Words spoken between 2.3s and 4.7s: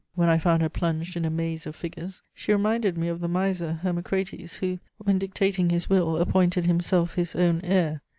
she reminded me of the miser Hermocrates,